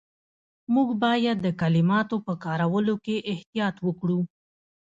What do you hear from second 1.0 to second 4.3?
باید د کلماتو په کارولو کې احتیاط وکړو.